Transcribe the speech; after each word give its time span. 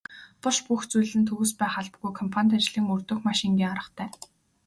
Буш 0.41 0.57
бүх 0.67 0.81
зүйл 0.91 1.13
нь 1.19 1.27
төгс 1.29 1.51
байх 1.59 1.75
албагүй 1.81 2.11
компанит 2.19 2.55
ажлыг 2.57 2.83
мөрдөх 2.87 3.19
маш 3.25 3.39
энгийн 3.47 3.73
аргатай. 3.75 4.09